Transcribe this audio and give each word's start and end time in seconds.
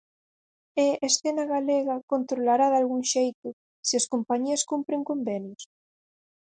E 0.85 0.87
Escena 1.09 1.43
Galega 1.53 2.03
controlará 2.11 2.67
dalgún 2.69 3.03
xeito 3.13 3.47
se 3.87 3.93
as 4.01 4.09
compañías 4.13 4.61
cumpren 4.71 5.01
convenios? 5.09 5.63